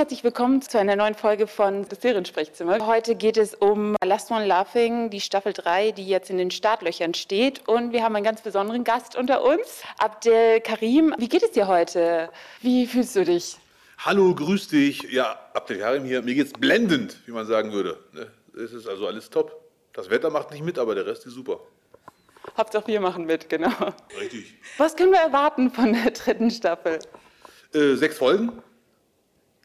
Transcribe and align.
herzlich 0.00 0.24
willkommen 0.24 0.62
zu 0.62 0.78
einer 0.78 0.96
neuen 0.96 1.14
Folge 1.14 1.46
von 1.46 1.86
Das 1.86 2.00
Seriensprechzimmer. 2.00 2.86
Heute 2.86 3.14
geht 3.16 3.36
es 3.36 3.54
um 3.54 3.96
Last 4.02 4.30
One 4.30 4.46
Laughing, 4.46 5.10
die 5.10 5.20
Staffel 5.20 5.52
3, 5.52 5.92
die 5.92 6.08
jetzt 6.08 6.30
in 6.30 6.38
den 6.38 6.50
Startlöchern 6.50 7.12
steht. 7.12 7.68
Und 7.68 7.92
wir 7.92 8.02
haben 8.02 8.16
einen 8.16 8.24
ganz 8.24 8.40
besonderen 8.40 8.82
Gast 8.82 9.14
unter 9.14 9.44
uns, 9.44 9.82
Abdel 9.98 10.62
Karim. 10.62 11.14
Wie 11.18 11.28
geht 11.28 11.42
es 11.42 11.50
dir 11.50 11.68
heute? 11.68 12.30
Wie 12.62 12.86
fühlst 12.86 13.14
du 13.14 13.26
dich? 13.26 13.58
Hallo, 13.98 14.34
grüß 14.34 14.68
dich. 14.68 15.02
Ja, 15.12 15.38
Abdel 15.52 15.80
Karim 15.80 16.06
hier. 16.06 16.22
Mir 16.22 16.34
geht's 16.34 16.54
blendend, 16.54 17.18
wie 17.26 17.32
man 17.32 17.44
sagen 17.44 17.70
würde. 17.72 17.98
Ne? 18.14 18.26
Es 18.54 18.72
ist 18.72 18.88
also 18.88 19.06
alles 19.06 19.28
top. 19.28 19.54
Das 19.92 20.08
Wetter 20.08 20.30
macht 20.30 20.50
nicht 20.50 20.64
mit, 20.64 20.78
aber 20.78 20.94
der 20.94 21.04
Rest 21.04 21.26
ist 21.26 21.34
super. 21.34 21.60
Hauptsache 22.56 22.86
wir 22.86 23.02
machen 23.02 23.26
mit, 23.26 23.50
genau. 23.50 23.92
Richtig. 24.18 24.54
Was 24.78 24.96
können 24.96 25.12
wir 25.12 25.20
erwarten 25.20 25.70
von 25.70 25.92
der 25.92 26.10
dritten 26.12 26.50
Staffel? 26.50 27.00
Äh, 27.74 27.96
sechs 27.96 28.16
Folgen 28.16 28.62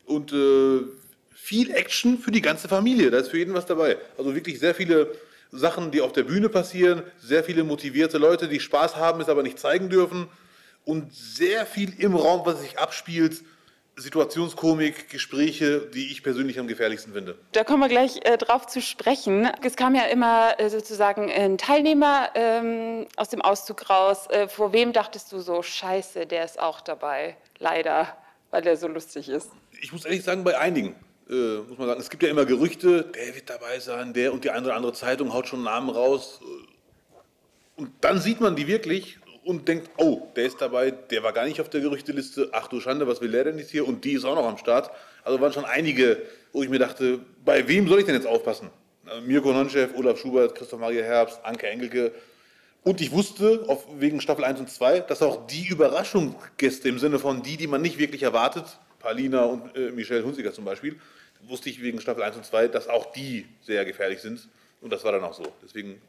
und 0.05 0.33
äh, 0.33 0.81
viel 1.33 1.71
Action 1.71 2.17
für 2.17 2.31
die 2.31 2.41
ganze 2.41 2.67
Familie. 2.67 3.11
Da 3.11 3.19
ist 3.19 3.29
für 3.29 3.37
jeden 3.37 3.53
was 3.53 3.65
dabei. 3.65 3.97
Also 4.17 4.33
wirklich 4.33 4.59
sehr 4.59 4.73
viele 4.73 5.11
Sachen, 5.51 5.91
die 5.91 6.01
auf 6.01 6.13
der 6.13 6.23
Bühne 6.23 6.49
passieren, 6.49 7.03
sehr 7.19 7.43
viele 7.43 7.63
motivierte 7.63 8.17
Leute, 8.17 8.47
die 8.47 8.59
Spaß 8.59 8.95
haben, 8.95 9.21
es 9.21 9.29
aber 9.29 9.43
nicht 9.43 9.59
zeigen 9.59 9.89
dürfen 9.89 10.27
und 10.85 11.13
sehr 11.13 11.65
viel 11.65 11.93
im 11.99 12.15
Raum, 12.15 12.41
was 12.45 12.61
sich 12.61 12.77
abspielt. 12.79 13.43
Situationskomik, 13.97 15.09
Gespräche, 15.09 15.79
die 15.79 16.11
ich 16.11 16.21
persönlich 16.21 16.59
am 16.59 16.67
gefährlichsten 16.67 17.13
finde. 17.13 17.37
Da 17.53 17.63
kommen 17.63 17.81
wir 17.81 17.87
gleich 17.87 18.19
äh, 18.25 18.37
drauf 18.37 18.67
zu 18.67 18.81
sprechen. 18.81 19.49
Es 19.63 19.77
kam 19.77 19.95
ja 19.95 20.03
immer 20.03 20.59
äh, 20.59 20.69
sozusagen 20.69 21.31
ein 21.31 21.57
Teilnehmer 21.57 22.29
ähm, 22.35 23.07
aus 23.15 23.29
dem 23.29 23.41
Auszug 23.41 23.89
raus. 23.89 24.27
Äh, 24.29 24.49
vor 24.49 24.73
wem 24.73 24.91
dachtest 24.91 25.31
du 25.31 25.39
so, 25.39 25.61
scheiße, 25.61 26.25
der 26.25 26.43
ist 26.43 26.59
auch 26.59 26.81
dabei? 26.81 27.37
Leider, 27.57 28.17
weil 28.55 28.61
der 28.61 28.77
so 28.77 28.87
lustig 28.87 29.27
ist. 29.27 29.49
Ich 29.81 29.91
muss 29.91 30.05
ehrlich 30.05 30.23
sagen, 30.23 30.45
bei 30.45 30.57
einigen. 30.57 30.95
Äh, 31.29 31.57
muss 31.67 31.77
man 31.77 31.87
sagen, 31.87 31.99
es 31.99 32.09
gibt 32.09 32.23
ja 32.23 32.29
immer 32.29 32.45
Gerüchte, 32.45 33.03
der 33.03 33.35
wird 33.35 33.49
dabei 33.49 33.79
sein, 33.79 34.13
der 34.13 34.31
und 34.31 34.45
die 34.45 34.49
eine 34.49 34.65
oder 34.65 34.75
andere 34.75 34.93
Zeitung 34.93 35.33
haut 35.33 35.49
schon 35.49 35.63
Namen 35.63 35.89
raus. 35.89 36.39
Und 37.75 37.91
dann 37.99 38.21
sieht 38.21 38.39
man 38.39 38.55
die 38.55 38.67
wirklich 38.67 39.17
und 39.43 39.67
denkt, 39.67 39.89
oh, 39.97 40.27
der 40.37 40.45
ist 40.45 40.61
dabei, 40.61 40.91
der 40.91 41.21
war 41.21 41.33
gar 41.33 41.45
nicht 41.45 41.59
auf 41.59 41.69
der 41.69 41.81
Gerüchteliste, 41.81 42.49
ach 42.53 42.69
du 42.69 42.79
Schande, 42.79 43.05
was 43.07 43.19
will 43.19 43.31
der 43.31 43.43
denn 43.43 43.57
jetzt 43.57 43.71
hier? 43.71 43.85
Und 43.85 44.05
die 44.05 44.13
ist 44.13 44.23
auch 44.23 44.35
noch 44.35 44.47
am 44.47 44.57
Start. 44.57 44.89
Also 45.25 45.41
waren 45.41 45.51
schon 45.51 45.65
einige, 45.65 46.21
wo 46.53 46.63
ich 46.63 46.69
mir 46.69 46.79
dachte, 46.79 47.19
bei 47.43 47.67
wem 47.67 47.89
soll 47.89 47.99
ich 47.99 48.05
denn 48.05 48.15
jetzt 48.15 48.27
aufpassen? 48.27 48.69
Äh, 49.05 49.19
Mirko 49.19 49.51
Nonchev, 49.51 49.93
Olaf 49.97 50.17
Schubert, 50.17 50.55
Christoph 50.55 50.79
Maria 50.79 51.03
Herbst, 51.03 51.41
Anke 51.43 51.67
Engelke. 51.67 52.13
Und 52.85 53.01
ich 53.01 53.11
wusste, 53.11 53.65
auf, 53.67 53.83
wegen 53.99 54.21
Staffel 54.21 54.43
1 54.43 54.59
und 54.59 54.69
2, 54.69 54.99
dass 54.99 55.23
auch 55.23 55.47
die 55.47 55.67
Überraschungsgäste 55.67 56.87
im 56.87 56.99
Sinne 56.99 57.17
von 57.17 57.41
die, 57.41 57.57
die 57.57 57.65
man 57.65 57.81
nicht 57.81 57.97
wirklich 57.97 58.21
erwartet, 58.21 58.77
Palina 58.99 59.43
und 59.43 59.75
äh, 59.75 59.89
Michelle 59.89 60.23
Hunziker 60.23 60.53
zum 60.53 60.65
Beispiel, 60.65 60.99
wusste 61.41 61.67
ich 61.67 61.81
wegen 61.81 61.99
Staffel 61.99 62.21
1 62.21 62.37
und 62.37 62.45
2, 62.45 62.67
dass 62.67 62.87
auch 62.87 63.11
die 63.11 63.47
sehr 63.63 63.83
gefährlich 63.85 64.21
sind. 64.21 64.47
Und 64.81 64.93
das 64.93 65.03
war 65.03 65.11
dann 65.11 65.23
auch 65.23 65.33
so. 65.33 65.41
Deswegen, 65.63 65.99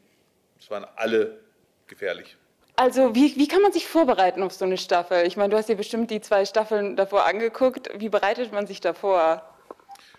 es 0.59 0.69
waren 0.69 0.85
alle 0.95 1.39
gefährlich. 1.87 2.37
Also 2.75 3.15
wie, 3.15 3.35
wie 3.37 3.47
kann 3.47 3.63
man 3.63 3.71
sich 3.71 3.87
vorbereiten 3.87 4.43
auf 4.43 4.53
so 4.53 4.63
eine 4.63 4.77
Staffel? 4.77 5.25
Ich 5.25 5.35
meine, 5.35 5.49
du 5.49 5.57
hast 5.57 5.69
dir 5.69 5.77
bestimmt 5.77 6.11
die 6.11 6.21
zwei 6.21 6.45
Staffeln 6.45 6.95
davor 6.95 7.25
angeguckt. 7.25 7.89
Wie 7.97 8.09
bereitet 8.09 8.53
man 8.53 8.67
sich 8.67 8.81
davor? 8.81 9.41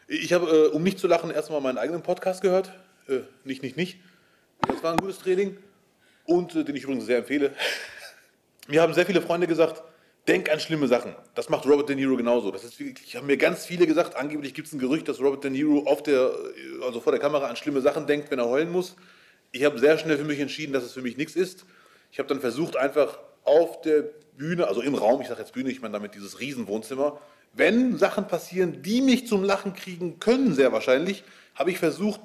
Ich 0.08 0.32
habe, 0.32 0.50
äh, 0.50 0.66
um 0.74 0.82
nicht 0.82 0.98
zu 0.98 1.06
lachen, 1.06 1.30
erstmal 1.30 1.60
meinen 1.60 1.78
eigenen 1.78 2.02
Podcast 2.02 2.42
gehört. 2.42 2.72
Äh, 3.06 3.20
nicht, 3.44 3.62
nicht, 3.62 3.76
nicht. 3.76 4.00
Das 4.66 4.82
war 4.82 4.90
ein 4.90 4.98
gutes 4.98 5.20
Training 5.20 5.56
und 6.28 6.54
äh, 6.54 6.64
den 6.64 6.76
ich 6.76 6.84
übrigens 6.84 7.06
sehr 7.06 7.18
empfehle. 7.18 7.52
Mir 8.68 8.82
haben 8.82 8.94
sehr 8.94 9.06
viele 9.06 9.22
Freunde 9.22 9.46
gesagt, 9.46 9.82
denk 10.28 10.50
an 10.50 10.60
schlimme 10.60 10.86
Sachen. 10.86 11.14
Das 11.34 11.48
macht 11.48 11.66
Robert 11.66 11.88
De 11.88 11.96
Niro 11.96 12.16
genauso. 12.16 12.50
Das 12.50 12.62
ist 12.62 12.78
wirklich, 12.78 13.16
haben 13.16 13.26
mir 13.26 13.38
ganz 13.38 13.64
viele 13.64 13.86
gesagt, 13.86 14.14
angeblich 14.14 14.52
gibt 14.52 14.68
es 14.68 14.74
ein 14.74 14.78
Gerücht, 14.78 15.08
dass 15.08 15.20
Robert 15.20 15.42
De 15.42 15.50
Niro 15.50 15.84
auf 15.86 16.02
der, 16.02 16.30
also 16.82 17.00
vor 17.00 17.12
der 17.12 17.20
Kamera 17.20 17.46
an 17.46 17.56
schlimme 17.56 17.80
Sachen 17.80 18.06
denkt, 18.06 18.30
wenn 18.30 18.38
er 18.38 18.46
heulen 18.46 18.70
muss. 18.70 18.94
Ich 19.52 19.64
habe 19.64 19.78
sehr 19.78 19.96
schnell 19.96 20.18
für 20.18 20.24
mich 20.24 20.38
entschieden, 20.38 20.74
dass 20.74 20.84
es 20.84 20.92
für 20.92 21.00
mich 21.00 21.16
nichts 21.16 21.34
ist. 21.34 21.64
Ich 22.12 22.18
habe 22.18 22.28
dann 22.28 22.40
versucht, 22.40 22.76
einfach 22.76 23.18
auf 23.44 23.80
der 23.80 24.04
Bühne, 24.36 24.68
also 24.68 24.82
im 24.82 24.94
Raum, 24.94 25.22
ich 25.22 25.28
sage 25.28 25.40
jetzt 25.40 25.54
Bühne, 25.54 25.70
ich 25.70 25.80
meine 25.80 25.94
damit 25.94 26.14
dieses 26.14 26.40
Riesenwohnzimmer, 26.40 27.18
wenn 27.54 27.96
Sachen 27.96 28.28
passieren, 28.28 28.82
die 28.82 29.00
mich 29.00 29.26
zum 29.26 29.42
Lachen 29.42 29.72
kriegen 29.72 30.20
können, 30.20 30.52
sehr 30.52 30.72
wahrscheinlich, 30.72 31.24
habe 31.54 31.70
ich 31.70 31.78
versucht, 31.78 32.20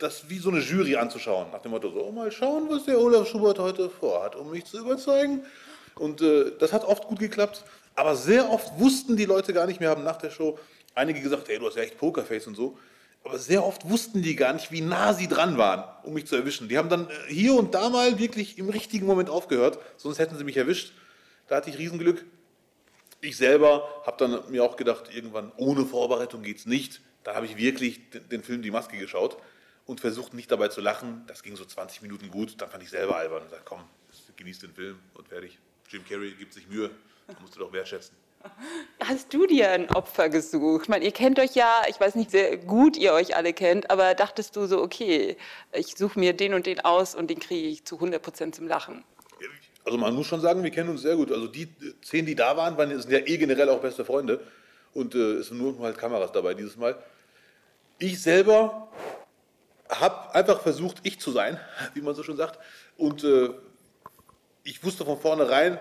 das 0.00 0.28
wie 0.28 0.38
so 0.38 0.50
eine 0.50 0.60
Jury 0.60 0.96
anzuschauen. 0.96 1.50
Nach 1.52 1.60
dem 1.60 1.70
Motto, 1.70 1.90
so, 1.90 2.10
mal 2.10 2.32
schauen, 2.32 2.68
was 2.68 2.84
der 2.84 2.98
Olaf 2.98 3.28
Schubert 3.28 3.58
heute 3.58 3.90
vorhat, 3.90 4.34
um 4.34 4.50
mich 4.50 4.64
zu 4.64 4.78
überzeugen. 4.78 5.44
Und 5.94 6.22
äh, 6.22 6.52
das 6.58 6.72
hat 6.72 6.84
oft 6.84 7.04
gut 7.04 7.18
geklappt. 7.18 7.64
Aber 7.94 8.16
sehr 8.16 8.50
oft 8.50 8.78
wussten 8.78 9.16
die 9.16 9.26
Leute 9.26 9.52
gar 9.52 9.66
nicht, 9.66 9.80
wir 9.80 9.90
haben 9.90 10.02
nach 10.02 10.16
der 10.16 10.30
Show 10.30 10.58
einige 10.94 11.20
gesagt, 11.20 11.48
hey, 11.48 11.58
du 11.58 11.66
hast 11.66 11.76
ja 11.76 11.82
echt 11.82 11.98
Pokerface 11.98 12.46
und 12.46 12.56
so. 12.56 12.78
Aber 13.22 13.38
sehr 13.38 13.64
oft 13.64 13.88
wussten 13.88 14.22
die 14.22 14.34
gar 14.34 14.54
nicht, 14.54 14.72
wie 14.72 14.80
nah 14.80 15.12
sie 15.12 15.28
dran 15.28 15.58
waren, 15.58 15.84
um 16.04 16.14
mich 16.14 16.26
zu 16.26 16.36
erwischen. 16.36 16.68
Die 16.68 16.78
haben 16.78 16.88
dann 16.88 17.08
äh, 17.08 17.32
hier 17.32 17.54
und 17.54 17.74
da 17.74 17.90
mal 17.90 18.18
wirklich 18.18 18.56
im 18.56 18.70
richtigen 18.70 19.06
Moment 19.06 19.28
aufgehört, 19.28 19.78
sonst 19.98 20.18
hätten 20.18 20.38
sie 20.38 20.44
mich 20.44 20.56
erwischt. 20.56 20.94
Da 21.48 21.56
hatte 21.56 21.68
ich 21.68 21.78
Riesenglück. 21.78 22.24
Ich 23.20 23.36
selber 23.36 23.86
habe 24.06 24.16
dann 24.16 24.50
mir 24.50 24.64
auch 24.64 24.76
gedacht, 24.76 25.14
irgendwann 25.14 25.52
ohne 25.58 25.84
Vorbereitung 25.84 26.42
geht 26.42 26.58
es 26.58 26.66
nicht. 26.66 27.02
Da 27.22 27.34
habe 27.34 27.44
ich 27.44 27.58
wirklich 27.58 28.00
den, 28.30 28.42
Film 28.42 28.62
Die 28.62 28.70
Maske 28.70 28.96
geschaut 28.96 29.36
und 29.90 30.00
versucht 30.00 30.34
nicht 30.34 30.50
dabei 30.52 30.68
zu 30.68 30.80
lachen. 30.80 31.24
Das 31.26 31.42
ging 31.42 31.56
so 31.56 31.64
20 31.64 32.00
Minuten 32.02 32.30
gut. 32.30 32.54
Dann 32.58 32.70
fand 32.70 32.82
ich 32.82 32.90
selber 32.90 33.16
albern 33.16 33.42
und 33.42 33.50
sagte, 33.50 33.64
komm, 33.68 33.80
genieß 34.36 34.60
den 34.60 34.72
Film 34.72 34.98
und 35.14 35.28
fertig. 35.28 35.58
Jim 35.88 36.04
Carrey 36.08 36.30
gibt 36.30 36.54
sich 36.54 36.68
Mühe, 36.68 36.90
musst 37.40 37.56
du 37.56 37.58
doch 37.58 37.72
wertschätzen. 37.72 38.14
Hast 39.00 39.34
du 39.34 39.46
dir 39.46 39.70
ein 39.70 39.90
Opfer 39.90 40.28
gesucht? 40.28 40.84
Ich 40.84 40.88
meine, 40.88 41.04
ihr 41.04 41.10
kennt 41.10 41.38
euch 41.40 41.56
ja, 41.56 41.82
ich 41.88 41.98
weiß 41.98 42.14
nicht, 42.14 42.30
sehr 42.30 42.56
gut 42.56 42.96
ihr 42.96 43.12
euch 43.12 43.36
alle 43.36 43.52
kennt, 43.52 43.90
aber 43.90 44.14
dachtest 44.14 44.54
du 44.56 44.66
so, 44.66 44.80
okay, 44.80 45.36
ich 45.72 45.96
suche 45.96 46.18
mir 46.18 46.32
den 46.32 46.54
und 46.54 46.66
den 46.66 46.80
aus 46.80 47.16
und 47.16 47.28
den 47.28 47.40
kriege 47.40 47.68
ich 47.68 47.84
zu 47.84 47.96
100 47.96 48.22
Prozent 48.22 48.54
zum 48.54 48.68
Lachen? 48.68 49.04
Also 49.84 49.98
man 49.98 50.14
muss 50.14 50.28
schon 50.28 50.40
sagen, 50.40 50.62
wir 50.62 50.70
kennen 50.70 50.90
uns 50.90 51.02
sehr 51.02 51.16
gut. 51.16 51.32
Also 51.32 51.48
die 51.48 51.68
zehn, 52.02 52.24
die 52.24 52.36
da 52.36 52.56
waren, 52.56 52.78
waren 52.78 52.98
sind 53.00 53.10
ja 53.10 53.18
eh 53.18 53.36
generell 53.36 53.68
auch 53.68 53.80
beste 53.80 54.04
Freunde. 54.04 54.40
Und 54.94 55.14
äh, 55.16 55.34
es 55.34 55.48
sind 55.48 55.58
nur 55.58 55.76
halt 55.80 55.98
Kameras 55.98 56.30
dabei 56.32 56.54
dieses 56.54 56.76
Mal. 56.76 56.96
Ich 57.98 58.22
selber 58.22 58.89
habe 60.00 60.34
einfach 60.34 60.60
versucht, 60.60 60.98
ich 61.02 61.20
zu 61.20 61.30
sein, 61.30 61.58
wie 61.94 62.00
man 62.00 62.14
so 62.14 62.22
schon 62.22 62.36
sagt. 62.36 62.58
Und 62.96 63.24
äh, 63.24 63.50
ich 64.64 64.82
wusste 64.84 65.04
von 65.04 65.18
vornherein, 65.18 65.78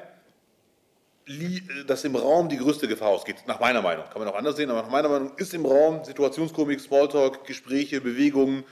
dass 1.85 2.03
im 2.05 2.15
Raum 2.15 2.49
die 2.49 2.57
größte 2.57 2.87
Gefahr 2.87 3.09
ausgeht, 3.09 3.43
nach 3.45 3.59
meiner 3.59 3.81
Meinung. 3.81 4.05
Kann 4.05 4.19
man 4.19 4.27
auch 4.27 4.35
anders 4.35 4.55
sehen, 4.55 4.71
aber 4.71 4.81
nach 4.81 4.89
meiner 4.89 5.09
Meinung 5.09 5.31
ist 5.37 5.53
im 5.53 5.65
Raum 5.65 6.03
Situationskomik, 6.03 6.79
Smalltalk, 6.79 7.45
Gespräche, 7.45 8.01
Bewegungen, 8.01 8.63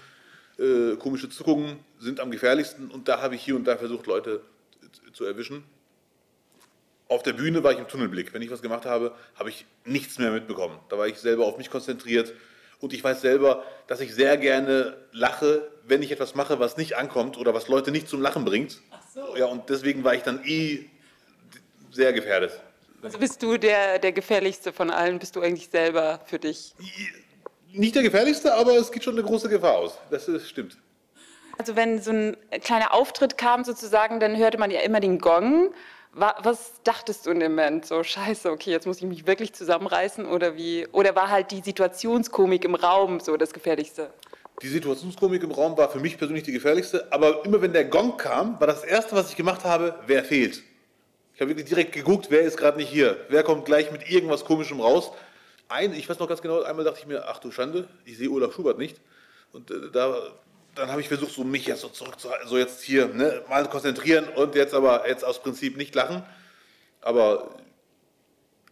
äh, 0.57 0.95
komische 0.95 1.29
Zuckungen 1.29 1.79
sind 1.99 2.19
am 2.19 2.31
gefährlichsten 2.31 2.89
und 2.89 3.07
da 3.07 3.21
habe 3.21 3.35
ich 3.35 3.43
hier 3.43 3.55
und 3.55 3.65
da 3.65 3.77
versucht, 3.77 4.07
Leute 4.07 4.41
zu 5.13 5.23
erwischen. 5.25 5.63
Auf 7.09 7.21
der 7.21 7.33
Bühne 7.33 7.63
war 7.63 7.71
ich 7.71 7.77
im 7.79 7.87
Tunnelblick. 7.87 8.33
Wenn 8.33 8.41
ich 8.41 8.49
was 8.49 8.61
gemacht 8.61 8.85
habe, 8.85 9.13
habe 9.35 9.49
ich 9.49 9.65
nichts 9.85 10.17
mehr 10.17 10.31
mitbekommen. 10.31 10.77
Da 10.89 10.97
war 10.97 11.07
ich 11.07 11.19
selber 11.19 11.45
auf 11.45 11.57
mich 11.57 11.69
konzentriert 11.69 12.33
und 12.79 12.93
ich 12.93 13.03
weiß 13.03 13.21
selber, 13.21 13.63
dass 13.87 14.01
ich 14.01 14.13
sehr 14.13 14.37
gerne 14.37 14.97
lache, 15.11 15.69
wenn 15.83 16.03
ich 16.03 16.11
etwas 16.11 16.35
mache, 16.35 16.59
was 16.59 16.77
nicht 16.77 16.97
ankommt 16.97 17.37
oder 17.37 17.53
was 17.53 17.67
Leute 17.67 17.91
nicht 17.91 18.07
zum 18.07 18.21
Lachen 18.21 18.45
bringt. 18.45 18.79
Ach 18.91 19.01
so. 19.13 19.35
Ja, 19.35 19.45
und 19.45 19.69
deswegen 19.69 20.03
war 20.03 20.13
ich 20.13 20.23
dann 20.23 20.43
eh 20.45 20.85
sehr 21.91 22.13
gefährdet. 22.13 22.51
Also 23.01 23.19
bist 23.19 23.41
du 23.41 23.57
der, 23.57 23.99
der 23.99 24.11
gefährlichste 24.11 24.73
von 24.73 24.89
allen? 24.89 25.19
Bist 25.19 25.35
du 25.35 25.41
eigentlich 25.41 25.69
selber 25.69 26.21
für 26.25 26.39
dich? 26.39 26.73
Nicht 27.71 27.95
der 27.95 28.03
gefährlichste, 28.03 28.53
aber 28.53 28.73
es 28.73 28.91
geht 28.91 29.03
schon 29.03 29.13
eine 29.13 29.23
große 29.23 29.49
Gefahr 29.49 29.77
aus. 29.77 29.97
Das 30.09 30.27
ist, 30.27 30.49
stimmt. 30.49 30.77
Also 31.57 31.75
wenn 31.75 32.01
so 32.01 32.11
ein 32.11 32.37
kleiner 32.61 32.93
Auftritt 32.93 33.37
kam 33.37 33.63
sozusagen, 33.63 34.19
dann 34.19 34.37
hörte 34.37 34.57
man 34.57 34.71
ja 34.71 34.81
immer 34.81 34.99
den 34.99 35.19
Gong. 35.19 35.73
Was 36.19 36.81
dachtest 36.83 37.27
du 37.27 37.31
in 37.31 37.39
dem 37.39 37.51
Moment? 37.51 37.85
So, 37.85 38.01
scheiße, 38.01 38.49
okay, 38.49 38.71
jetzt 38.71 38.87
muss 38.87 38.97
ich 38.97 39.03
mich 39.03 39.27
wirklich 39.27 39.53
zusammenreißen 39.53 40.25
oder 40.25 40.55
wie? 40.55 40.87
Oder 40.91 41.15
war 41.15 41.29
halt 41.29 41.51
die 41.51 41.61
Situationskomik 41.61 42.65
im 42.65 42.73
Raum 42.73 43.19
so 43.19 43.37
das 43.37 43.53
Gefährlichste? 43.53 44.09
Die 44.63 44.67
Situationskomik 44.67 45.43
im 45.43 45.51
Raum 45.51 45.77
war 45.77 45.89
für 45.89 45.99
mich 45.99 46.17
persönlich 46.17 46.43
die 46.43 46.53
gefährlichste, 46.53 47.05
aber 47.11 47.45
immer 47.45 47.61
wenn 47.61 47.71
der 47.71 47.85
Gong 47.85 48.17
kam, 48.17 48.59
war 48.59 48.65
das 48.65 48.83
Erste, 48.83 49.15
was 49.15 49.29
ich 49.29 49.35
gemacht 49.35 49.63
habe, 49.63 49.93
wer 50.07 50.23
fehlt. 50.23 50.63
Ich 51.35 51.41
habe 51.41 51.51
wirklich 51.51 51.67
direkt 51.67 51.91
geguckt, 51.91 52.31
wer 52.31 52.41
ist 52.41 52.57
gerade 52.57 52.77
nicht 52.77 52.89
hier. 52.89 53.17
Wer 53.29 53.43
kommt 53.43 53.65
gleich 53.65 53.91
mit 53.91 54.09
irgendwas 54.09 54.43
Komischem 54.43 54.81
raus. 54.81 55.11
Ein, 55.69 55.93
ich 55.93 56.09
weiß 56.09 56.17
noch 56.17 56.27
ganz 56.27 56.41
genau, 56.41 56.63
einmal 56.63 56.83
dachte 56.83 57.01
ich 57.01 57.05
mir, 57.05 57.27
ach 57.27 57.37
du 57.37 57.51
Schande, 57.51 57.87
ich 58.05 58.17
sehe 58.17 58.31
Olaf 58.31 58.55
Schubert 58.55 58.79
nicht. 58.79 58.99
Und 59.53 59.69
äh, 59.69 59.91
da, 59.93 60.15
dann 60.77 60.89
habe 60.89 61.01
ich 61.01 61.07
versucht, 61.07 61.31
so 61.31 61.43
mich 61.43 61.65
jetzt 61.65 61.81
so 61.81 61.89
zurück 61.89 62.19
zu, 62.19 62.29
so 62.45 62.57
jetzt 62.57 62.81
hier, 62.81 63.07
ne, 63.07 63.43
mal 63.49 63.67
konzentrieren 63.69 64.27
und 64.29 64.55
jetzt 64.55 64.73
aber 64.73 65.07
jetzt 65.07 65.23
aus 65.23 65.41
Prinzip 65.41 65.77
nicht 65.77 65.95
lachen. 65.95 66.23
Aber 67.01 67.55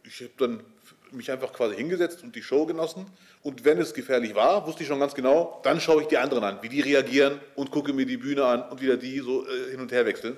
ich 0.03 0.21
habe 0.21 0.31
dann 0.37 0.63
mich 1.11 1.31
einfach 1.31 1.53
quasi 1.53 1.75
hingesetzt 1.75 2.23
und 2.23 2.35
die 2.35 2.43
Show 2.43 2.65
genossen. 2.65 3.05
Und 3.41 3.63
wenn 3.63 3.79
es 3.79 3.93
gefährlich 3.93 4.35
war, 4.35 4.65
wusste 4.67 4.83
ich 4.83 4.89
schon 4.89 4.99
ganz 4.99 5.13
genau, 5.13 5.61
dann 5.63 5.79
schaue 5.79 6.01
ich 6.01 6.07
die 6.07 6.17
anderen 6.17 6.43
an, 6.43 6.59
wie 6.61 6.69
die 6.69 6.81
reagieren 6.81 7.39
und 7.55 7.71
gucke 7.71 7.93
mir 7.93 8.05
die 8.05 8.17
Bühne 8.17 8.45
an 8.45 8.63
und 8.69 8.81
wieder 8.81 8.97
die 8.97 9.19
so 9.19 9.47
äh, 9.47 9.71
hin 9.71 9.79
und 9.79 9.91
her 9.91 10.05
wechseln 10.05 10.37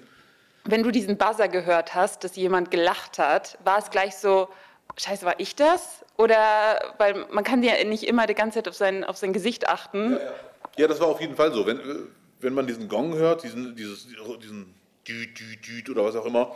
wenn 0.67 0.83
du 0.83 0.91
diesen 0.91 1.17
Buzzer 1.17 1.47
gehört 1.47 1.95
hast, 1.95 2.23
dass 2.23 2.35
jemand 2.35 2.71
gelacht 2.71 3.19
hat, 3.19 3.57
war 3.63 3.79
es 3.79 3.89
gleich 3.89 4.15
so, 4.17 4.49
scheiße, 4.97 5.25
war 5.25 5.39
ich 5.39 5.55
das? 5.55 6.05
Oder, 6.17 6.93
weil 6.97 7.25
man 7.31 7.43
kann 7.43 7.63
ja 7.63 7.83
nicht 7.83 8.03
immer 8.03 8.27
die 8.27 8.33
ganze 8.33 8.59
Zeit 8.59 8.67
auf 8.67 8.75
sein, 8.75 9.03
auf 9.03 9.17
sein 9.17 9.33
Gesicht 9.33 9.69
achten. 9.69 10.13
Ja, 10.13 10.17
ja. 10.17 10.33
Ja, 10.77 10.88
das 10.88 11.00
war 11.00 11.07
auf 11.07 11.21
jeden 11.21 11.35
Fall 11.35 11.53
so. 11.53 11.65
Wenn, 11.65 11.79
äh, 11.79 11.95
wenn 12.39 12.53
man 12.53 12.68
diesen 12.68 12.88
Gong 12.88 13.13
hört, 13.15 13.44
diesen, 13.44 13.75
dieses, 13.75 14.07
diesen 14.07 14.74
Düt, 15.07 15.39
Düt, 15.39 15.68
Düt 15.68 15.89
oder 15.89 16.03
was 16.03 16.15
auch 16.15 16.25
immer, 16.25 16.56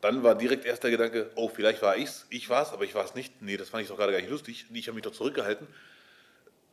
dann 0.00 0.22
war 0.24 0.34
direkt 0.34 0.64
erst 0.64 0.82
der 0.82 0.90
Gedanke, 0.90 1.30
oh, 1.36 1.48
vielleicht 1.48 1.80
war 1.80 1.96
ich's, 1.96 2.26
ich 2.28 2.50
war's, 2.50 2.72
aber 2.72 2.84
ich 2.84 2.94
war 2.94 3.04
es 3.04 3.14
nicht. 3.14 3.40
Nee, 3.40 3.56
das 3.56 3.68
fand 3.68 3.84
ich 3.84 3.88
doch 3.88 3.96
gerade 3.96 4.12
gar 4.12 4.20
nicht 4.20 4.30
lustig. 4.30 4.66
Ich 4.72 4.88
habe 4.88 4.96
mich 4.96 5.04
doch 5.04 5.12
zurückgehalten. 5.12 5.66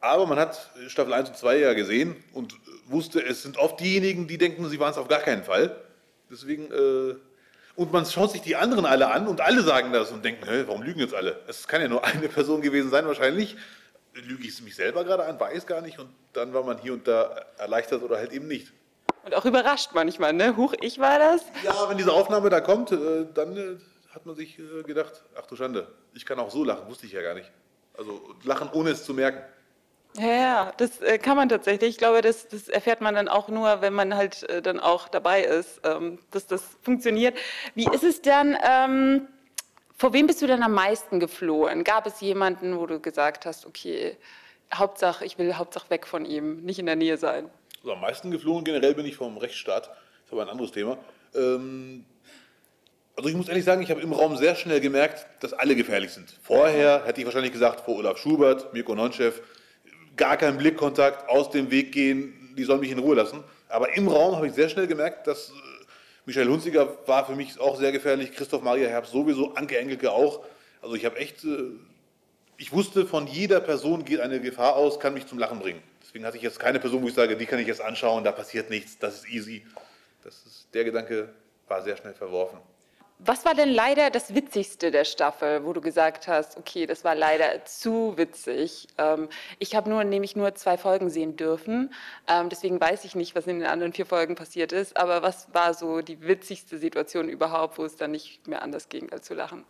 Aber 0.01 0.25
man 0.25 0.39
hat 0.39 0.71
Staffel 0.88 1.13
1 1.13 1.30
und 1.30 1.38
2 1.38 1.57
ja 1.57 1.74
gesehen 1.74 2.15
und 2.33 2.56
wusste, 2.88 3.21
es 3.24 3.44
sind 3.44 3.57
oft 3.57 3.80
diejenigen, 3.80 4.27
die 4.27 4.38
denken, 4.38 4.68
sie 4.69 4.80
waren 4.80 4.92
es 4.92 4.97
auf 4.97 5.09
gar 5.09 5.19
keinen 5.19 5.44
Fall. 5.44 5.75
Deswegen, 6.31 6.71
äh, 6.71 7.15
und 7.75 7.92
man 7.92 8.06
schaut 8.06 8.31
sich 8.31 8.42
die 8.42 8.56
anderen 8.56 8.85
alle 8.85 9.12
an 9.12 9.27
und 9.27 9.42
alle 9.42 9.62
sagen 9.62 9.92
das 9.94 10.12
und 10.12 10.24
denken, 10.24 10.45
hey, 10.47 10.68
warum 10.68 10.81
lügen 10.81 11.00
jetzt 11.00 11.13
alle? 11.13 11.39
Es 11.47 11.68
kann 11.68 11.81
ja 11.81 11.88
nur 11.88 12.03
eine 12.03 12.27
Person 12.30 12.62
gewesen 12.62 12.89
sein, 12.89 13.06
wahrscheinlich. 13.06 13.57
Lüge 14.21 14.48
ich 14.48 14.62
mich 14.62 14.75
selber 14.75 15.04
gerade 15.04 15.25
an, 15.25 15.39
weiß 15.39 15.66
gar 15.66 15.81
nicht 15.81 16.00
und 16.00 16.10
dann 16.33 16.54
war 16.54 16.63
man 16.63 16.77
hier 16.77 16.94
und 16.94 17.07
da 17.07 17.45
erleichtert 17.57 18.04
oder 18.04 18.18
halt 18.18 18.31
eben 18.31 18.48
nicht. 18.48 18.71
Und 19.24 19.36
auch 19.36 19.45
überrascht 19.45 19.92
manchmal, 19.94 20.33
ne? 20.33 20.56
Huch, 20.56 20.74
ich 20.81 21.00
war 21.00 21.19
das? 21.19 21.44
Ja, 21.63 21.89
wenn 21.89 21.98
diese 21.98 22.13
Aufnahme 22.13 22.50
da 22.50 22.62
kommt, 22.62 22.92
äh, 22.92 23.25
dann 23.33 23.57
äh, 23.57 23.77
hat 24.13 24.25
man 24.25 24.36
sich 24.36 24.57
äh, 24.60 24.83
gedacht, 24.83 25.24
ach 25.38 25.45
du 25.45 25.56
Schande, 25.56 25.88
ich 26.13 26.25
kann 26.25 26.39
auch 26.39 26.50
so 26.50 26.63
lachen, 26.63 26.88
wusste 26.88 27.06
ich 27.06 27.12
ja 27.12 27.21
gar 27.21 27.33
nicht. 27.33 27.51
Also 27.98 28.36
lachen, 28.44 28.69
ohne 28.74 28.92
es 28.92 29.04
zu 29.04 29.13
merken. 29.13 29.42
Ja, 30.18 30.27
ja, 30.27 30.71
das 30.77 31.00
kann 31.21 31.38
man 31.38 31.50
tatsächlich. 31.50 31.92
Ich 31.92 31.98
glaube, 31.98 32.21
das, 32.21 32.48
das, 32.48 32.68
erfährt 32.68 33.00
man 33.00 33.13
dann 33.13 33.27
auch 33.27 33.48
nur, 33.48 33.81
wenn 33.81 33.94
man 33.94 34.16
halt 34.16 34.48
dann 34.66 34.80
auch 34.80 35.07
dabei 35.07 35.44
ist, 35.44 35.81
ähm, 35.83 36.18
dass 36.31 36.48
das 36.48 36.63
funktioniert. 36.81 37.38
Wie 37.75 37.86
ist 37.86 38.04
es 38.04 38.21
dann, 38.24 38.57
ähm, 38.68 39.27
vor 39.99 40.13
wem 40.13 40.27
bist 40.27 40.41
du 40.41 40.47
denn 40.47 40.63
am 40.63 40.71
meisten 40.71 41.19
geflohen? 41.19 41.83
Gab 41.83 42.07
es 42.07 42.21
jemanden, 42.21 42.79
wo 42.79 42.85
du 42.85 43.01
gesagt 43.01 43.45
hast, 43.45 43.65
okay, 43.65 44.15
Hauptsache, 44.73 45.25
ich 45.25 45.37
will 45.37 45.55
Hauptsache 45.55 45.89
weg 45.89 46.07
von 46.07 46.23
ihm, 46.23 46.61
nicht 46.63 46.79
in 46.79 46.85
der 46.85 46.95
Nähe 46.95 47.17
sein? 47.17 47.49
Also 47.81 47.93
am 47.93 47.99
meisten 47.99 48.31
geflohen 48.31 48.63
generell 48.63 48.95
bin 48.95 49.05
ich 49.05 49.17
vom 49.17 49.37
Rechtsstaat. 49.37 49.87
Das 49.87 49.97
ist 50.27 50.31
aber 50.31 50.43
ein 50.43 50.49
anderes 50.49 50.71
Thema. 50.71 50.97
Ähm, 51.35 52.05
also 53.17 53.27
ich 53.27 53.35
muss 53.35 53.49
ehrlich 53.49 53.65
sagen, 53.65 53.81
ich 53.81 53.91
habe 53.91 53.99
im 53.99 54.13
Raum 54.13 54.37
sehr 54.37 54.55
schnell 54.55 54.79
gemerkt, 54.79 55.27
dass 55.41 55.51
alle 55.51 55.75
gefährlich 55.75 56.11
sind. 56.11 56.33
Vorher 56.43 57.03
hätte 57.05 57.19
ich 57.19 57.25
wahrscheinlich 57.25 57.51
gesagt, 57.51 57.81
vor 57.81 57.97
Olaf 57.97 58.17
Schubert, 58.19 58.73
Mirko 58.73 58.95
Nonchev, 58.95 59.41
gar 60.15 60.37
keinen 60.37 60.57
Blickkontakt, 60.57 61.27
aus 61.27 61.49
dem 61.49 61.71
Weg 61.71 61.91
gehen, 61.91 62.55
die 62.57 62.63
sollen 62.63 62.79
mich 62.79 62.91
in 62.91 62.99
Ruhe 62.99 63.15
lassen. 63.15 63.43
Aber 63.67 63.93
im 63.97 64.07
Raum 64.07 64.37
habe 64.37 64.47
ich 64.47 64.53
sehr 64.53 64.69
schnell 64.69 64.87
gemerkt, 64.87 65.27
dass 65.27 65.49
äh, 65.49 65.78
Michael 66.25 66.48
Hunziger 66.48 66.98
war 67.07 67.25
für 67.25 67.36
mich 67.36 67.60
auch 67.60 67.77
sehr 67.77 67.92
gefährlich, 67.92 68.31
Christoph 68.33 68.62
Maria 68.62 68.88
Herbst 68.88 69.12
sowieso, 69.12 69.54
Anke 69.54 69.77
Engelke 69.77 70.12
auch. 70.12 70.44
Also 70.81 70.95
ich 70.95 71.06
habe 71.06 71.18
echt, 71.18 71.44
äh, 71.44 71.71
ich 72.57 72.71
wusste, 72.71 73.06
von 73.06 73.27
jeder 73.27 73.60
Person 73.60 74.06
geht 74.06 74.19
eine 74.19 74.39
Gefahr 74.39 74.75
aus, 74.75 75.00
kann 75.00 75.13
mich 75.13 75.27
zum 75.27 75.39
Lachen 75.39 75.60
bringen. 75.60 75.81
Deswegen 76.01 76.25
hatte 76.25 76.38
ich 76.38 76.44
jetzt 76.44 76.60
keine 76.60 76.80
Person, 76.80 77.01
wo 77.04 77.07
ich 77.07 77.13
sage, 77.13 77.38
die 77.38 77.45
kann 77.45 77.60
ich 77.60 77.68
jetzt 77.68 77.81
anschauen, 77.81 78.24
da 78.24 78.31
passiert 78.31 78.69
nichts, 78.69 78.98
das 78.98 79.16
ist 79.16 79.30
easy. 79.30 79.66
Das 80.24 80.45
ist, 80.45 80.68
der 80.74 80.83
Gedanke 80.83 81.30
war 81.68 81.81
sehr 81.81 81.95
schnell 81.98 82.13
verworfen. 82.13 82.60
Was 83.21 83.44
war 83.44 83.54
denn 83.54 83.68
leider 83.68 84.12
das 84.12 84.33
Witzigste 84.33 84.92
der 84.92 85.04
Staffel, 85.04 85.66
wo 85.66 85.74
du 85.74 85.81
gesagt 85.81 86.30
hast, 86.30 86.56
okay, 86.56 86.86
das 86.86 87.04
war 87.04 87.16
leider 87.16 87.66
zu 87.66 88.13
witzig? 88.16 88.88
Ähm, 88.98 89.27
ich 89.60 89.75
habe 89.75 89.89
nur 89.89 90.06
nämlich 90.06 90.38
nur 90.38 90.56
zwei 90.56 90.77
Folgen 90.77 91.10
sehen 91.10 91.36
dürfen, 91.36 91.94
ähm, 92.30 92.48
deswegen 92.48 92.80
weiß 92.80 93.04
ich 93.04 93.16
nicht, 93.16 93.36
was 93.36 93.45
in 93.45 93.60
den 93.60 93.68
anderen 93.68 93.92
vier 93.92 94.06
Folgen 94.06 94.36
passiert 94.36 94.71
ist. 94.71 94.95
Aber 94.95 95.21
was 95.21 95.54
war 95.54 95.74
so 95.74 96.00
die 96.00 96.21
witzigste 96.21 96.77
Situation 96.77 97.27
überhaupt, 97.27 97.77
wo 97.77 97.83
es 97.83 97.98
dann 97.98 98.12
nicht 98.12 98.48
mehr 98.48 98.62
anders 98.62 98.88
ging, 98.88 99.12
als 99.12 99.25
zu 99.25 99.33
lachen? 99.33 99.66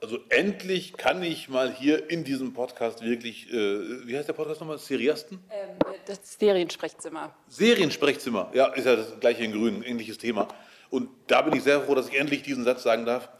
Also 0.00 0.18
endlich 0.28 0.92
kann 0.96 1.24
ich 1.24 1.48
mal 1.48 1.72
hier 1.72 2.08
in 2.08 2.22
diesem 2.22 2.54
Podcast 2.54 3.02
wirklich, 3.02 3.52
äh, 3.52 4.06
wie 4.06 4.16
heißt 4.16 4.28
der 4.28 4.34
Podcast 4.34 4.60
nochmal? 4.60 4.78
Seriasten? 4.78 5.40
Ähm, 5.50 5.70
das 6.06 6.38
Seriensprechzimmer. 6.38 7.34
Seriensprechzimmer, 7.48 8.52
ja, 8.54 8.66
ist 8.66 8.86
ja 8.86 8.94
das 8.94 9.18
gleiche 9.18 9.42
in 9.42 9.50
Grün, 9.50 9.82
ähnliches 9.82 10.18
Thema. 10.18 10.46
Und 10.92 11.08
da 11.26 11.40
bin 11.40 11.56
ich 11.56 11.62
sehr 11.62 11.80
froh, 11.80 11.94
dass 11.94 12.08
ich 12.08 12.20
endlich 12.20 12.42
diesen 12.42 12.64
Satz 12.64 12.82
sagen 12.82 13.06
darf. 13.06 13.30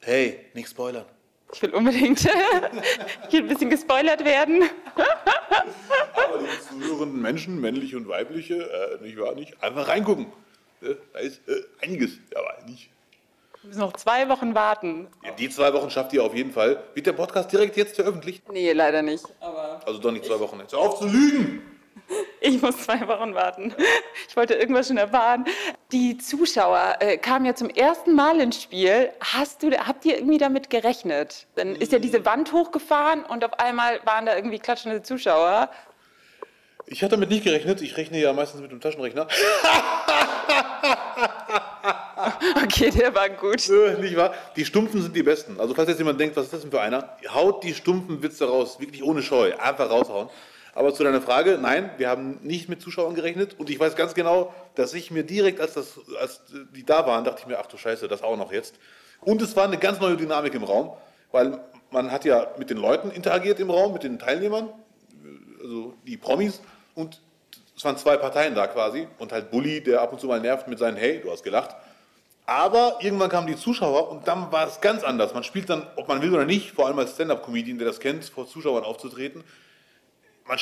Hey, 0.00 0.40
nicht 0.52 0.68
spoilern. 0.68 1.04
Ich 1.54 1.62
will 1.62 1.70
unbedingt 1.70 2.18
hier 3.28 3.40
ein 3.40 3.46
bisschen 3.46 3.70
gespoilert 3.70 4.24
werden. 4.24 4.64
Aber 4.96 6.38
die 6.38 6.80
zuhörenden 6.80 7.22
Menschen, 7.22 7.60
männliche 7.60 7.96
und 7.96 8.08
weibliche, 8.08 8.54
äh, 9.00 9.00
nicht 9.00 9.16
wahr, 9.16 9.36
nicht, 9.36 9.62
einfach 9.62 9.86
reingucken. 9.86 10.26
Äh, 10.82 10.96
da 11.12 11.20
ist 11.20 11.40
äh, 11.48 11.62
einiges, 11.82 12.18
aber 12.34 12.66
nicht. 12.66 12.90
Wir 13.60 13.68
müssen 13.68 13.80
noch 13.80 13.92
zwei 13.92 14.28
Wochen 14.28 14.56
warten. 14.56 15.06
Ja, 15.24 15.30
die 15.30 15.50
zwei 15.50 15.72
Wochen 15.72 15.88
schafft 15.88 16.12
ihr 16.14 16.24
auf 16.24 16.34
jeden 16.34 16.50
Fall. 16.50 16.82
Wird 16.94 17.06
der 17.06 17.12
Podcast 17.12 17.52
direkt 17.52 17.76
jetzt 17.76 17.94
veröffentlicht? 17.94 18.50
Nee, 18.50 18.72
leider 18.72 19.02
nicht. 19.02 19.24
also 19.40 20.00
doch 20.00 20.10
nicht 20.10 20.24
zwei 20.24 20.40
Wochen. 20.40 20.58
Jetzt 20.58 20.72
hör 20.72 20.80
auf 20.80 20.98
zu 20.98 21.06
lügen! 21.06 21.62
Ich 22.40 22.60
muss 22.60 22.76
zwei 22.78 23.06
Wochen 23.06 23.34
warten. 23.34 23.72
Ich 24.28 24.36
wollte 24.36 24.54
irgendwas 24.54 24.88
schon 24.88 24.96
erfahren. 24.96 25.44
Die 25.92 26.16
Zuschauer 26.16 26.96
äh, 27.00 27.18
kamen 27.18 27.44
ja 27.44 27.54
zum 27.54 27.68
ersten 27.68 28.14
Mal 28.14 28.40
ins 28.40 28.62
Spiel. 28.62 29.10
Hast 29.20 29.62
du, 29.62 29.70
habt 29.72 30.06
ihr 30.06 30.16
irgendwie 30.16 30.38
damit 30.38 30.70
gerechnet? 30.70 31.46
Dann 31.54 31.76
ist 31.76 31.92
ja 31.92 31.98
diese 31.98 32.24
Wand 32.24 32.50
hochgefahren 32.50 33.24
und 33.24 33.44
auf 33.44 33.60
einmal 33.60 34.00
waren 34.06 34.24
da 34.24 34.34
irgendwie 34.34 34.58
klatschende 34.58 35.02
Zuschauer. 35.02 35.68
Ich 36.86 37.02
hatte 37.02 37.16
damit 37.16 37.28
nicht 37.28 37.44
gerechnet. 37.44 37.82
Ich 37.82 37.94
rechne 37.98 38.18
ja 38.18 38.32
meistens 38.32 38.62
mit 38.62 38.70
dem 38.70 38.80
Taschenrechner. 38.80 39.22
okay, 42.64 42.90
der 42.90 43.14
war 43.14 43.28
gut. 43.28 43.68
Äh, 43.68 44.00
nicht 44.00 44.16
wahr? 44.16 44.32
Die 44.56 44.64
Stumpfen 44.64 45.02
sind 45.02 45.14
die 45.14 45.22
besten. 45.22 45.60
Also 45.60 45.74
falls 45.74 45.90
jetzt 45.90 45.98
jemand 45.98 46.18
denkt, 46.18 46.36
was 46.36 46.46
ist 46.46 46.54
das 46.54 46.62
denn 46.62 46.70
für 46.70 46.80
einer? 46.80 47.18
Haut 47.28 47.62
die 47.64 47.74
stumpfen 47.74 48.22
Witze 48.22 48.48
raus. 48.48 48.80
Wirklich 48.80 49.02
ohne 49.02 49.22
Scheu. 49.22 49.52
Einfach 49.58 49.90
raushauen. 49.90 50.30
Aber 50.74 50.94
zu 50.94 51.04
deiner 51.04 51.20
Frage, 51.20 51.58
nein, 51.60 51.90
wir 51.98 52.08
haben 52.08 52.38
nicht 52.42 52.68
mit 52.68 52.80
Zuschauern 52.80 53.14
gerechnet 53.14 53.56
und 53.58 53.68
ich 53.68 53.78
weiß 53.78 53.94
ganz 53.94 54.14
genau, 54.14 54.54
dass 54.74 54.94
ich 54.94 55.10
mir 55.10 55.22
direkt, 55.22 55.60
als, 55.60 55.74
das, 55.74 56.00
als 56.18 56.40
die 56.74 56.84
da 56.84 57.06
waren, 57.06 57.24
dachte 57.24 57.40
ich 57.40 57.46
mir, 57.46 57.58
ach 57.58 57.66
du 57.66 57.76
Scheiße, 57.76 58.08
das 58.08 58.22
auch 58.22 58.36
noch 58.36 58.52
jetzt. 58.52 58.76
Und 59.20 59.42
es 59.42 59.54
war 59.54 59.64
eine 59.64 59.78
ganz 59.78 60.00
neue 60.00 60.16
Dynamik 60.16 60.54
im 60.54 60.64
Raum, 60.64 60.92
weil 61.30 61.60
man 61.90 62.10
hat 62.10 62.24
ja 62.24 62.48
mit 62.58 62.70
den 62.70 62.78
Leuten 62.78 63.10
interagiert 63.10 63.60
im 63.60 63.70
Raum, 63.70 63.92
mit 63.92 64.02
den 64.02 64.18
Teilnehmern, 64.18 64.70
also 65.60 65.94
die 66.06 66.16
Promis 66.16 66.60
und 66.94 67.20
es 67.76 67.84
waren 67.84 67.96
zwei 67.96 68.16
Parteien 68.16 68.54
da 68.54 68.66
quasi 68.66 69.06
und 69.18 69.32
halt 69.32 69.50
Bully, 69.50 69.82
der 69.82 70.00
ab 70.00 70.12
und 70.12 70.20
zu 70.20 70.26
mal 70.26 70.40
nervt 70.40 70.68
mit 70.68 70.78
seinen 70.78 70.96
Hey, 70.96 71.20
du 71.20 71.30
hast 71.30 71.42
gelacht. 71.42 71.74
Aber 72.44 72.98
irgendwann 73.00 73.28
kamen 73.28 73.46
die 73.46 73.56
Zuschauer 73.56 74.10
und 74.10 74.26
dann 74.26 74.50
war 74.50 74.66
es 74.66 74.80
ganz 74.80 75.04
anders. 75.04 75.32
Man 75.32 75.44
spielt 75.44 75.70
dann, 75.70 75.86
ob 75.96 76.08
man 76.08 76.20
will 76.22 76.34
oder 76.34 76.44
nicht, 76.44 76.72
vor 76.72 76.86
allem 76.86 76.98
als 76.98 77.12
Stand-Up-Comedian, 77.12 77.78
der 77.78 77.86
das 77.86 78.00
kennt, 78.00 78.24
vor 78.24 78.48
Zuschauern 78.48 78.84
aufzutreten, 78.84 79.44
man, 80.46 80.58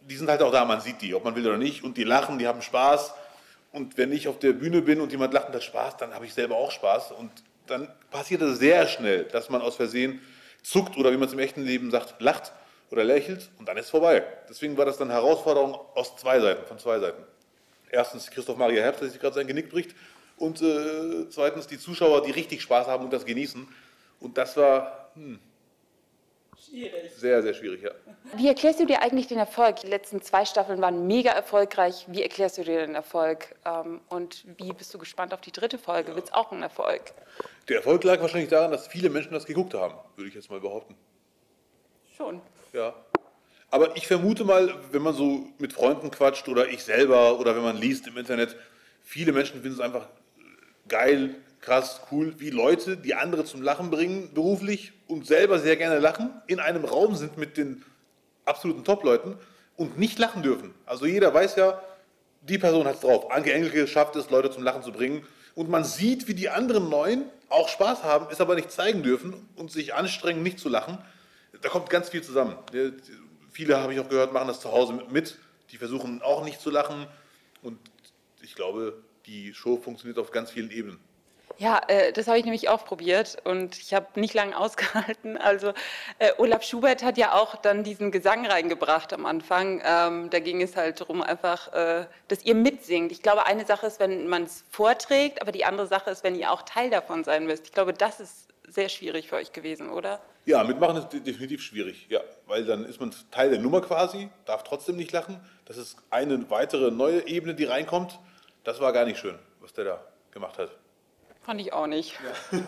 die 0.00 0.16
sind 0.16 0.28
halt 0.28 0.42
auch 0.42 0.52
da, 0.52 0.64
man 0.64 0.80
sieht 0.80 1.02
die, 1.02 1.14
ob 1.14 1.24
man 1.24 1.34
will 1.34 1.46
oder 1.46 1.58
nicht, 1.58 1.84
und 1.84 1.96
die 1.96 2.04
lachen, 2.04 2.38
die 2.38 2.46
haben 2.46 2.62
Spaß. 2.62 3.14
Und 3.72 3.96
wenn 3.96 4.12
ich 4.12 4.26
auf 4.26 4.38
der 4.38 4.52
Bühne 4.52 4.82
bin 4.82 5.00
und 5.00 5.12
jemand 5.12 5.32
lacht 5.32 5.48
und 5.48 5.54
hat 5.54 5.62
Spaß, 5.62 5.96
dann 5.98 6.14
habe 6.14 6.26
ich 6.26 6.34
selber 6.34 6.56
auch 6.56 6.72
Spaß. 6.72 7.12
Und 7.12 7.30
dann 7.66 7.88
passiert 8.10 8.42
es 8.42 8.58
sehr 8.58 8.86
schnell, 8.88 9.24
dass 9.24 9.48
man 9.48 9.62
aus 9.62 9.76
Versehen 9.76 10.20
zuckt 10.62 10.96
oder 10.96 11.12
wie 11.12 11.16
man 11.16 11.28
es 11.28 11.34
im 11.34 11.38
echten 11.38 11.62
Leben 11.62 11.90
sagt, 11.90 12.20
lacht 12.20 12.52
oder 12.90 13.04
lächelt 13.04 13.50
und 13.58 13.68
dann 13.68 13.76
ist 13.76 13.86
es 13.86 13.90
vorbei. 13.90 14.24
Deswegen 14.48 14.76
war 14.76 14.84
das 14.84 14.98
dann 14.98 15.10
Herausforderung 15.10 15.74
aus 15.94 16.16
zwei 16.16 16.40
Seiten, 16.40 16.66
von 16.66 16.78
zwei 16.78 16.98
Seiten. 16.98 17.22
Erstens 17.90 18.30
Christoph 18.30 18.56
Maria 18.56 18.82
Herbst, 18.82 19.00
der 19.00 19.08
sich 19.08 19.20
gerade 19.20 19.34
sein 19.34 19.46
Genick 19.46 19.70
bricht 19.70 19.94
und 20.36 20.60
äh, 20.62 21.28
zweitens 21.30 21.66
die 21.66 21.78
Zuschauer, 21.78 22.22
die 22.22 22.30
richtig 22.30 22.62
Spaß 22.62 22.86
haben 22.86 23.04
und 23.04 23.12
das 23.12 23.24
genießen. 23.24 23.66
Und 24.20 24.36
das 24.36 24.56
war, 24.56 25.10
hm, 25.14 25.38
Schwierig. 26.70 27.10
Sehr, 27.16 27.42
sehr 27.42 27.52
schwierig, 27.52 27.82
ja. 27.82 27.90
Wie 28.36 28.46
erklärst 28.46 28.78
du 28.78 28.86
dir 28.86 29.02
eigentlich 29.02 29.26
den 29.26 29.38
Erfolg? 29.38 29.76
Die 29.76 29.88
letzten 29.88 30.22
zwei 30.22 30.44
Staffeln 30.44 30.80
waren 30.80 31.08
mega 31.08 31.32
erfolgreich. 31.32 32.06
Wie 32.08 32.22
erklärst 32.22 32.58
du 32.58 32.62
dir 32.62 32.86
den 32.86 32.94
Erfolg? 32.94 33.56
Ähm, 33.64 34.00
und 34.08 34.44
wie 34.56 34.72
bist 34.72 34.94
du 34.94 34.98
gespannt 34.98 35.34
auf 35.34 35.40
die 35.40 35.50
dritte 35.50 35.78
Folge? 35.78 36.10
Ja. 36.10 36.14
Wird 36.16 36.26
es 36.26 36.32
auch 36.32 36.52
ein 36.52 36.62
Erfolg? 36.62 37.12
Der 37.68 37.78
Erfolg 37.78 38.04
lag 38.04 38.20
wahrscheinlich 38.20 38.50
daran, 38.50 38.70
dass 38.70 38.86
viele 38.86 39.10
Menschen 39.10 39.32
das 39.32 39.46
geguckt 39.46 39.74
haben, 39.74 39.94
würde 40.14 40.28
ich 40.28 40.34
jetzt 40.34 40.48
mal 40.48 40.60
behaupten. 40.60 40.94
Schon. 42.16 42.40
Ja. 42.72 42.94
Aber 43.70 43.96
ich 43.96 44.06
vermute 44.06 44.44
mal, 44.44 44.72
wenn 44.92 45.02
man 45.02 45.14
so 45.14 45.48
mit 45.58 45.72
Freunden 45.72 46.10
quatscht 46.10 46.48
oder 46.48 46.68
ich 46.68 46.84
selber 46.84 47.38
oder 47.40 47.56
wenn 47.56 47.62
man 47.62 47.76
liest 47.76 48.06
im 48.06 48.16
Internet, 48.16 48.54
viele 49.02 49.32
Menschen 49.32 49.60
finden 49.60 49.76
es 49.76 49.80
einfach 49.80 50.08
geil, 50.88 51.34
krass, 51.60 52.00
cool, 52.10 52.34
wie 52.38 52.50
Leute, 52.50 52.96
die 52.96 53.14
andere 53.14 53.44
zum 53.44 53.62
Lachen 53.62 53.90
bringen, 53.90 54.32
beruflich 54.34 54.92
und 55.06 55.26
selber 55.26 55.58
sehr 55.58 55.76
gerne 55.76 55.98
lachen, 55.98 56.30
in 56.46 56.60
einem 56.60 56.84
Raum 56.84 57.14
sind 57.14 57.36
mit 57.36 57.56
den 57.56 57.84
absoluten 58.44 58.84
Top-Leuten 58.84 59.36
und 59.76 59.98
nicht 59.98 60.18
lachen 60.18 60.42
dürfen. 60.42 60.74
Also 60.86 61.06
jeder 61.06 61.32
weiß 61.32 61.56
ja, 61.56 61.80
die 62.42 62.58
Person 62.58 62.86
hat 62.86 62.96
es 62.96 63.00
drauf. 63.00 63.30
Anke 63.30 63.52
Engelke 63.52 63.86
schafft 63.86 64.16
es, 64.16 64.30
Leute 64.30 64.50
zum 64.50 64.62
Lachen 64.62 64.82
zu 64.82 64.92
bringen. 64.92 65.26
Und 65.54 65.68
man 65.68 65.84
sieht, 65.84 66.28
wie 66.28 66.34
die 66.34 66.48
anderen 66.48 66.88
Neuen 66.88 67.24
auch 67.48 67.68
Spaß 67.68 68.02
haben, 68.04 68.26
es 68.30 68.40
aber 68.40 68.54
nicht 68.54 68.70
zeigen 68.70 69.02
dürfen 69.02 69.48
und 69.56 69.70
sich 69.70 69.94
anstrengen, 69.94 70.42
nicht 70.42 70.58
zu 70.58 70.68
lachen. 70.68 70.98
Da 71.60 71.68
kommt 71.68 71.90
ganz 71.90 72.08
viel 72.08 72.22
zusammen. 72.22 72.56
Viele, 73.50 73.78
habe 73.78 73.92
ich 73.92 74.00
auch 74.00 74.08
gehört, 74.08 74.32
machen 74.32 74.48
das 74.48 74.60
zu 74.60 74.72
Hause 74.72 75.00
mit. 75.10 75.38
Die 75.70 75.76
versuchen 75.76 76.22
auch 76.22 76.44
nicht 76.44 76.60
zu 76.60 76.70
lachen. 76.70 77.06
Und 77.62 77.78
ich 78.42 78.54
glaube, 78.54 79.02
die 79.26 79.52
Show 79.52 79.76
funktioniert 79.76 80.18
auf 80.18 80.30
ganz 80.30 80.50
vielen 80.50 80.70
Ebenen. 80.70 80.98
Ja, 81.60 81.78
äh, 81.88 82.10
das 82.14 82.26
habe 82.26 82.38
ich 82.38 82.44
nämlich 82.44 82.70
auch 82.70 82.86
probiert 82.86 83.36
und 83.44 83.76
ich 83.78 83.92
habe 83.92 84.18
nicht 84.18 84.32
lange 84.32 84.56
ausgehalten. 84.58 85.36
Also 85.36 85.74
äh, 86.18 86.30
Olaf 86.38 86.62
Schubert 86.62 87.02
hat 87.04 87.18
ja 87.18 87.34
auch 87.34 87.54
dann 87.56 87.84
diesen 87.84 88.10
Gesang 88.10 88.46
reingebracht 88.46 89.12
am 89.12 89.26
Anfang. 89.26 89.82
Ähm, 89.84 90.30
da 90.30 90.38
ging 90.38 90.62
es 90.62 90.74
halt 90.74 91.02
darum, 91.02 91.20
einfach, 91.22 91.70
äh, 91.74 92.06
dass 92.28 92.46
ihr 92.46 92.54
mitsingt. 92.54 93.12
Ich 93.12 93.20
glaube, 93.20 93.44
eine 93.44 93.66
Sache 93.66 93.86
ist, 93.86 94.00
wenn 94.00 94.26
man 94.26 94.44
es 94.44 94.64
vorträgt, 94.70 95.42
aber 95.42 95.52
die 95.52 95.66
andere 95.66 95.86
Sache 95.86 96.08
ist, 96.08 96.24
wenn 96.24 96.34
ihr 96.34 96.50
auch 96.50 96.62
Teil 96.62 96.88
davon 96.88 97.24
sein 97.24 97.44
müsst. 97.44 97.66
Ich 97.66 97.72
glaube, 97.72 97.92
das 97.92 98.20
ist 98.20 98.48
sehr 98.66 98.88
schwierig 98.88 99.28
für 99.28 99.36
euch 99.36 99.52
gewesen, 99.52 99.90
oder? 99.90 100.18
Ja, 100.46 100.64
mitmachen 100.64 100.96
ist 100.96 101.10
de- 101.10 101.20
definitiv 101.20 101.60
schwierig, 101.62 102.06
ja, 102.08 102.20
weil 102.46 102.64
dann 102.64 102.86
ist 102.86 102.98
man 103.00 103.14
Teil 103.30 103.50
der 103.50 103.58
Nummer 103.58 103.82
quasi, 103.82 104.30
darf 104.46 104.64
trotzdem 104.64 104.96
nicht 104.96 105.12
lachen. 105.12 105.38
Das 105.66 105.76
ist 105.76 105.98
eine 106.08 106.48
weitere 106.50 106.90
neue 106.90 107.26
Ebene, 107.28 107.54
die 107.54 107.64
reinkommt. 107.64 108.18
Das 108.64 108.80
war 108.80 108.94
gar 108.94 109.04
nicht 109.04 109.18
schön, 109.18 109.38
was 109.60 109.74
der 109.74 109.84
da 109.84 110.04
gemacht 110.30 110.56
hat. 110.56 110.70
Fand 111.50 111.60
ich 111.62 111.72
auch 111.72 111.88
nicht. 111.88 112.16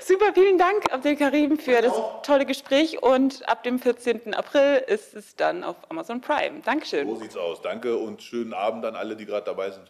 Super, 0.00 0.34
vielen 0.34 0.58
Dank, 0.58 0.92
Abdel 0.92 1.14
Karim, 1.14 1.56
für 1.56 1.80
das 1.80 1.92
tolle 2.24 2.44
Gespräch 2.44 3.00
und 3.00 3.48
ab 3.48 3.62
dem 3.62 3.78
14. 3.78 4.34
April 4.34 4.82
ist 4.88 5.14
es 5.14 5.36
dann 5.36 5.62
auf 5.62 5.76
Amazon 5.88 6.20
Prime. 6.20 6.62
Dankeschön. 6.64 7.06
So 7.06 7.14
sieht's 7.14 7.36
aus. 7.36 7.62
Danke 7.62 7.96
und 7.96 8.24
schönen 8.24 8.52
Abend 8.52 8.84
an 8.84 8.96
alle, 8.96 9.14
die 9.14 9.24
gerade 9.24 9.44
dabei 9.46 9.70
sind. 9.70 9.88